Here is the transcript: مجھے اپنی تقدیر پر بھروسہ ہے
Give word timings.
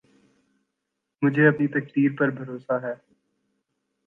مجھے 1.21 1.47
اپنی 1.47 1.67
تقدیر 1.67 2.11
پر 2.19 2.29
بھروسہ 2.29 2.79
ہے 2.83 2.93